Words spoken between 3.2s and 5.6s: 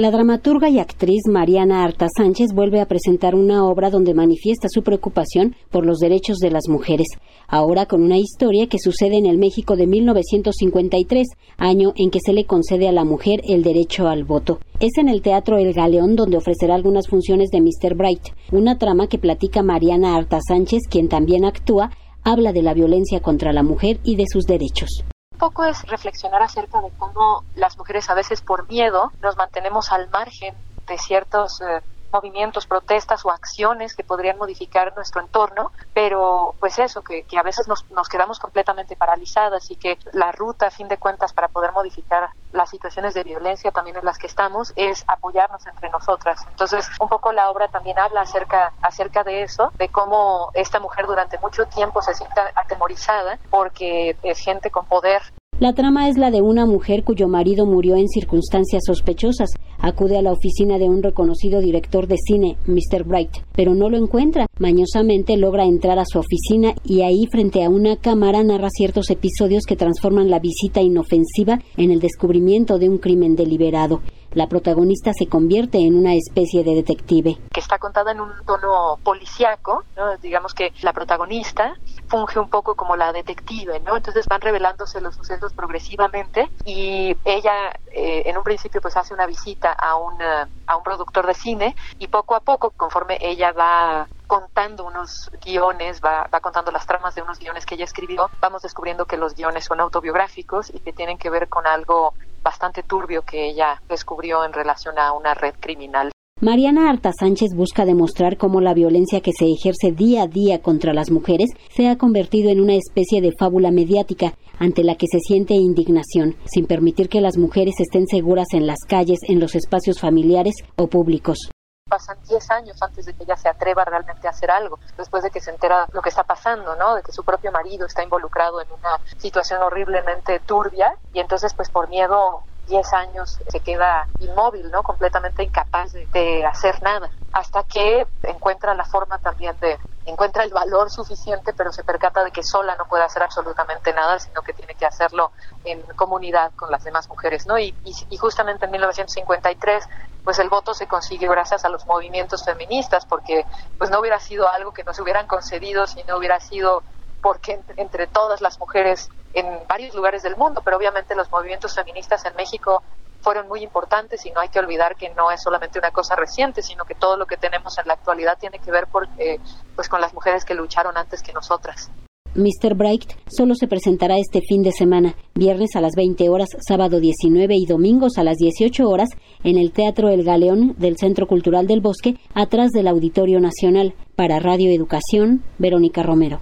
una obra donde manifiesta su preocupación